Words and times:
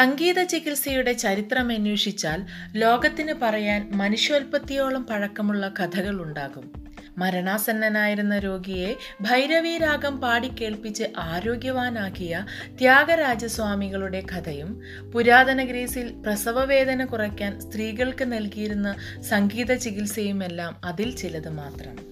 സംഗീത 0.00 0.42
ചികിത്സയുടെ 0.42 1.12
ചരിത്രം 1.12 1.72
അന്വേഷിച്ചാൽ 1.72 2.46
ലോകത്തിന് 2.72 3.34
പറയാൻ 3.42 3.90
മനുഷ്യോൽപ്പത്തിയോളം 3.94 5.06
പഴക്കമുള്ള 5.06 5.74
കഥകൾ 5.80 6.22
ഉണ്ടാകും. 6.22 6.72
മരണാസന്നനായിരുന്ന 7.18 8.38
രോഗിയെ 8.38 8.96
ഭൈരവീരാഗം 9.20 10.20
പാടിക്കേൾപ്പിച്ച് 10.20 11.04
ആരോഗ്യവാനാക്കിയ 11.18 12.46
ത്യാഗരാജസ്വാമികളുടെ 12.78 14.22
കഥയും 14.32 14.80
പുരാതന 15.12 15.64
ഗ്രീസിൽ 15.64 16.12
പ്രസവവേദന 16.26 17.04
കുറയ്ക്കാൻ 17.04 17.60
സ്ത്രീകൾക്ക് 17.60 18.32
നൽകിയിരുന്ന 18.32 18.96
സംഗീത 19.28 19.74
ചികിത്സയുമെല്ലാം 19.74 20.76
അതിൽ 20.84 21.16
ചിലത് 21.16 21.48
മാത്രം. 21.48 22.09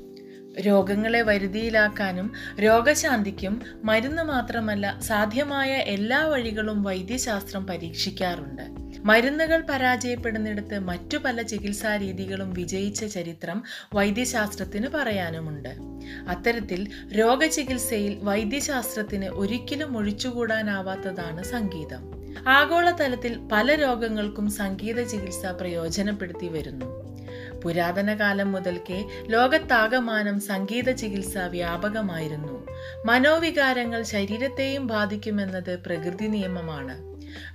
രോഗങ്ങളെ 0.60 1.22
വരുതിയിലാക്കാനും 1.22 2.32
രോഗശാന്തിക്കും 2.60 3.62
മരുന്ന് 3.84 4.22
മാത്രമല്ല 4.22 4.98
സാധ്യമായ 5.00 5.70
എല്ലാ 5.70 6.26
വഴികളും 6.26 6.82
വൈദ്യശാസ്ത്രം 6.82 7.66
പരീക്ഷിക്കാറുണ്ട്. 7.66 8.88
മരുന്നുകൾ 9.04 9.66
പരാജയപ്പെടുന്നിടത്ത് 9.70 10.78
മറ്റു 10.78 11.16
പല 11.16 11.42
ചികിത്സാ 11.42 11.96
രീതികളും 11.96 12.52
വിജയിച്ച 12.52 13.04
ചരിത്രം 13.04 13.62
വൈദ്യശാസ്ത്രത്തിന് 13.94 14.88
പറയാനുമുണ്ട്. 14.88 15.68
അത്തരത്തിൽ 16.28 16.88
രോഗചികിത്സയിൽ 17.12 18.18
വൈദ്യശാസ്ത്രത്തിന് 18.22 19.24
ഒരിക്കലും 19.24 19.96
ഒഴിച്ചുകൂടാനാവാത്തതാണ് 19.96 21.42
സംഗീതം. 21.42 22.18
ആഗോളതലത്തിൽ 22.48 23.38
പല 23.52 23.74
രോഗങ്ങൾക്കും 23.74 24.50
സംഗീത 24.50 25.02
ചികിത്സ 25.02 25.46
പ്രയോജനപ്പെടുത്തി 25.46 26.48
വരുന്നു. 26.48 27.17
പുരാതന 27.64 28.14
കാലം 28.14 28.52
മുതൽക്കേ 28.52 29.04
ലോകത്താകമാനം 29.26 30.40
സംഗീത 30.40 30.90
ചികിത്സ 30.90 31.38
വ്യാപകമായിരുന്നു. 31.38 32.66
മനോവികാരങ്ങൾ 33.04 34.02
ശരീരത്തെയും 34.02 34.86
ബാധിക്കുമെന്നത് 34.86 35.78
പ്രകൃതി 35.86 36.26
നിയമമാണ്. 36.26 37.08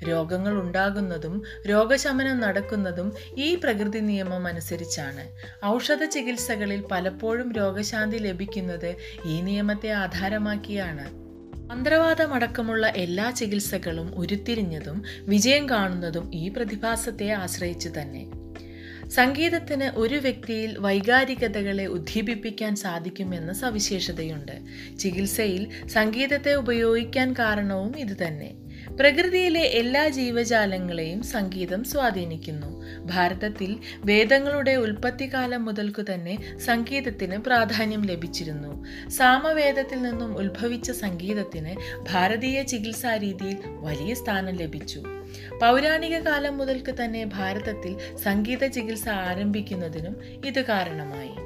രോഗങ്ങൾ 0.09 0.53
ഉണ്ടാകുന്നതും 0.53 1.43
രോഗശമനം 1.69 2.39
നടക്കുന്നതും 2.39 3.13
ഈ 3.37 3.55
പ്രകൃതി 3.55 3.99
നിയമം 3.99 4.47
അനുസരിച്ചാണ്. 4.47 5.23
ഔഷധ 5.65 6.03
ചികിത്സകളിൽ 6.03 6.81
പലപ്പോഴും 6.81 7.51
രോഗശാന്തി 7.51 8.17
ലഭിക്കുന്നത് 8.17 8.95
ഈ 9.25 9.41
നിയമത്തെ 9.41 9.89
ആധാരമാക്കിയാണ്. 9.89 11.23
മന്ത്രവാദമടക്കമുള്ള 11.71 12.87
എല്ലാ 12.87 13.29
ചികിത്സകളും 13.31 14.15
ഉരുത്തിരിഞ്ഞതും 14.15 15.03
വിജയം 15.19 15.69
കാണുന്നതും 15.69 16.35
ഈ 16.35 16.49
പ്രതിഭാസത്തെ 16.49 17.29
ആശ്രയിച്ചു 17.29 17.89
തന്നെ. 17.89 18.42
സംഗീതത്തിന് 19.09 19.83
ഒരു 19.83 20.15
വ്യക്തിയിൽ 20.15 20.77
വൈകാരികതകളെ 20.77 21.85
ഉദ്ദീപിപ്പിക്കാൻ 21.85 22.75
സാധിക്കുമെന്ന 22.75 23.53
സവിശേഷതയുണ്ട്. 23.53 24.61
ചികിത്സയിൽ 24.99 25.87
സംഗീതത്തെ 25.87 26.53
ഉപയോഗിക്കാൻ 26.53 27.33
കാരണവും 27.33 27.99
ഇതുതന്നെ. 27.99 28.62
പ്രകൃതിയിലെ 28.99 29.61
എല്ലാ 29.61 30.07
ജീവജാലങ്ങളെയും 30.07 31.23
സംഗീതം 31.23 31.83
സ്വാധീനിക്കുന്നു. 31.83 32.83
ഭാരതത്തിൽ 33.05 33.77
വേദങ്ങളുടെ 33.97 34.71
ഉൽപ്പത്തിക്കാലം 34.71 35.65
മുതൽക്കു 35.65 36.01
തന്നെ 36.13 36.57
സംഗീതത്തിന് 36.57 37.37
പ്രാധാന്യം 37.37 38.01
ലഭിച്ചിരുന്നു. 38.01 38.85
സാമവേദത്തിൽ 39.09 40.01
നിന്നും 40.01 40.37
ഉത്ഭവിച്ച 40.37 40.91
സംഗീതത്തിന് 40.91 41.75
ഭാരതീയ 42.11 42.63
ചികിത്സാ 42.63 43.17
രീതിയിൽ 43.17 43.57
വലിയ 43.65 44.13
സ്ഥാനം 44.13 44.55
ലഭിച്ചു. 44.55 45.03
പൗരാണിക 45.61 46.19
കാലം 46.19 46.57
മുതൽക്ക് 46.57 46.95
തന്നെ 47.03 47.25
ഭാരതത്തിൽ 47.25 48.17
സംഗീത 48.17 48.67
ചികിത്സ 48.67 49.09
ആരംഭിക്കുന്നതിനും 49.09 50.17
ഇത് 50.45 50.61
കാരണമായി. 50.65 51.42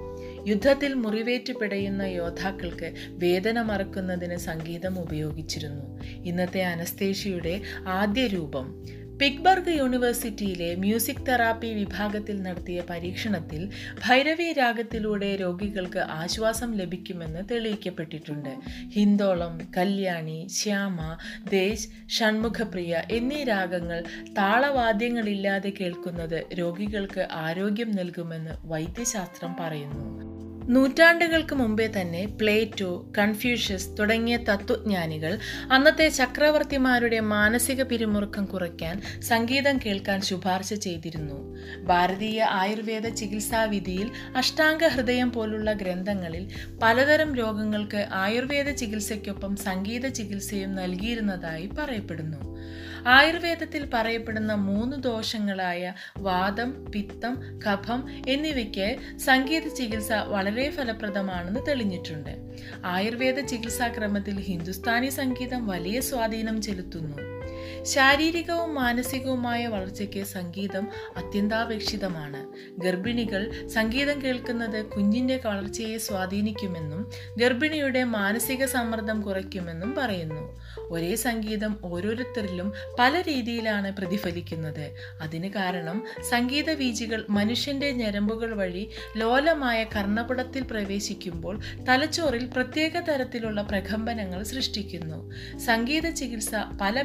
യുദ്ധത്തിൽ 0.47 0.93
മുറിവേറ്റ് 0.93 1.53
പിടയുന്ന 1.53 2.01
യോദ്ധാക്കൾക്ക് 2.01 2.93
വേദന 3.09 3.61
മറക്കുന്നതിന് 3.61 4.37
സംഗീതം 4.37 4.99
ഉപയോഗിച്ചിരുന്നു. 4.99 5.99
ഇന്നത്തെ 6.23 6.63
അനസ്തേഷ്യയുടെ 6.63 7.61
ആദ്യ 7.87 8.27
രൂപം. 8.27 8.83
പിഗ്ബർഗ് 9.21 9.69
യൂണിവേഴ്സിറ്റിയിലെ 9.69 10.75
മ്യൂസിക് 10.75 11.23
തെറാപ്പി 11.27 11.67
വിഭാഗത്തിൽ 11.67 12.41
നടത്തിയ 12.41 12.83
പരീക്ഷണത്തിൽ 12.89 13.69
ഭൈരവി 14.07 14.53
രാഗത്തിലൂടെ 14.53 15.35
രോഗികൾക്ക് 15.35 15.99
ആശ്വാസം 15.99 16.77
ലഭിക്കുമെന്ന് 16.77 17.49
തെളിയിക്കപ്പെട്ടിട്ടുണ്ട്. 17.51 18.49
ഹിന്ദോളം 18.93 19.57
കല്യാണി 19.77 20.47
ശ്യാമ 20.47 21.17
ദേശ് 21.49 21.89
ഷൺമുഖപ്രിയ 22.09 23.01
എന്നീ 23.11 23.43
രാഗങ്ങൾ 23.43 24.03
താളവാദ്യങ്ങളില്ലാതെ 24.29 25.69
കേൾക്കുന്നത് 25.69 26.43
രോഗികൾക്ക് 26.53 27.27
ആരോഗ്യം 27.31 27.91
നൽകുമെന്ന് 27.91 28.51
വൈദ്യശാസ്ത്രം 28.63 29.55
പറയുന്നു. 29.59 30.26
നൂറ്റാണ്ടുകൾക്ക് 30.69 31.55
മുമ്പേ 31.55 31.87
തന്നെ 31.87 32.25
പ്ലേറ്റോ 32.25 33.11
കൺഫ്യൂഷ്യസ് 33.17 33.87
തുടങ്ങിയ 33.99 34.37
തത്വജ്ഞാനികൾ 34.37 35.39
അന്നത്തെ 35.71 36.09
ചക്രവർത്തിമാരുടെ 36.09 37.19
മാനസിക 37.19 37.83
പിരിമുറുക്കം 37.83 38.45
കുറയ്ക്കാൻ 38.45 39.01
സംഗീതം 39.21 39.77
കേൾക്കാൻ 39.77 40.21
ശുപാർശ 40.21 40.73
ചെയ്തിരുന്നു. 40.73 41.55
ഭാരതീയ 41.83 42.43
ആയുർവേദ 42.43 43.07
ചികിത്സാവിധിയിൽ 43.07 44.11
അഷ്ടാംഗ 44.35 44.87
ഹൃദയം 44.87 45.31
പോലുള്ള 45.31 45.73
ഗ്രന്ഥങ്ങളിൽ 45.73 46.49
പലതരം 46.83 47.35
രോഗങ്ങൾക്ക് 47.35 48.07
ആയുർവേദ 48.13 48.69
ചികിത്സയ്ക്കൊപ്പം 48.69 49.55
സംഗീത 49.55 50.07
ചികിത്സയും 50.07 50.75
നൽകിയിരുന്നതായി 50.75 51.67
പറയപ്പെടുന്നു. 51.67 52.57
ആയുർവേദത്തിൽ 53.05 53.89
പറയപ്പെടുന്ന 53.93 54.53
മൂന്ന് 54.53 55.03
ദോഷങ്ങളായ 55.03 55.93
വാദം 56.17 56.85
പിത്തം 56.95 57.59
കഫം 57.67 58.05
എന്നിവയ്ക്ക് 58.27 58.97
സംഗീത 59.17 59.67
ചികിത്സ 59.67 60.11
വളരെ 60.11 60.69
ഫലപ്രദമാണെന്ന് 60.69 61.59
തെളിഞ്ഞിട്ടുണ്ട്. 61.67 62.37
ആയുർവേദ 62.85 63.39
ചികിത്സാക്രമത്തിൽ 63.39 64.39
ഹിന്ദുസ്ഥാനി 64.39 65.09
സംഗീതം 65.09 65.67
വലിയ 65.67 65.99
സ്വാധീനം 65.99 66.61
ചെലുത്തുന്നു. 66.61 67.36
ശാരീരികവും 67.83 68.75
മാനസികവുമായ 68.75 69.67
വളർച്ചയ്ക്ക് 69.67 70.23
സംഗീതം 70.23 70.87
അത്യന്താപേക്ഷിതമാണ്. 71.15 72.47
ഗർഭിണികൾ 72.79 73.67
സംഗീതം 73.67 74.23
കേൾക്കുന്നത് 74.23 74.85
കുഞ്ഞിന്റെ 74.85 75.41
വളർച്ചയെ 75.45 75.97
സ്വാധീനിക്കുമെന്നും 75.97 77.11
ഗർഭിണിയുടെ 77.37 78.03
മാനസിക 78.03 78.65
സമ്മർദ്ദം 78.65 79.21
കുറയ്ക്കുമെന്നും 79.21 79.95
പറയുന്നു. 79.95 80.61
ഒരേ 80.79 81.15
സംഗീതം 81.15 81.77
ഓരോരുത്തരിലും 81.83 82.73
പല 82.99 83.21
രീതിയിലാണ് 83.21 83.95
പ്രതിഫലിക്കുന്നത്. 83.95 84.95
അതിന് 85.21 85.49
കാരണം 85.49 86.05
സംഗീത 86.29 86.71
വീജികൾ 86.71 87.25
മനുഷ്യന്റെ 87.29 87.91
ഞരമ്പുകൾ 87.91 88.55
വഴി 88.55 88.89
ലോലമായ 89.17 89.83
കർണപടത്തിൽ 89.83 90.63
പ്രവേശിക്കുമ്പോൾ 90.63 91.59
തലച്ചോറിൽ 91.89 92.45
പ്രത്യേക 92.45 92.99
തരത്തിലുള്ള 92.99 93.61
പ്രകമ്പനങ്ങൾ 93.61 94.43
സൃഷ്ടിക്കുന്നു. 94.43 95.31
സംഗീത 95.57 96.09
ചികിത്സ 96.09 96.51
പല 96.81 97.01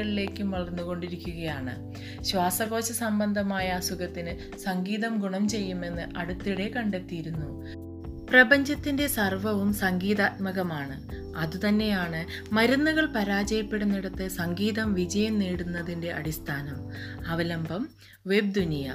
മേഖലകളിലേക്കും 0.00 0.50
വളർന്നുകൊണ്ടിരിക്കുകയാണ്. 0.50 1.94
ശ്വാസകോശ 2.22 2.84
സംബന്ധമായ 2.84 3.68
അസുഖത്തിന് 3.68 4.58
സംഗീതം 4.58 5.18
ഗുണം 5.18 5.48
ചെയ്യുമെന്ന് 5.48 6.02
അടുത്തിടെ 6.16 6.68
കണ്ടെത്തിയിരുന്നു. 6.68 7.66
പ്രപഞ്ചത്തിന്റെ 8.30 9.06
സർവവും 9.06 9.72
സംഗീതാത്മകമാണ്. 9.72 11.02
അതുതന്നെയാണ് 11.36 12.54
മരുന്നുകൾ 12.54 13.06
പരാജയപ്പെടുന്നിടത്ത് 13.06 14.28
സംഗീതം 14.28 14.94
വിജയം 14.94 15.38
നേടുന്നതിന്റെ 15.38 16.12
അടിസ്ഥാനം. 16.12 16.76
അവലംബം 17.26 17.88
വെബ് 18.26 18.54
ദുനിയ. 18.54 18.94